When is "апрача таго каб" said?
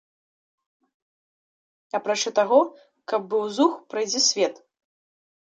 1.99-3.21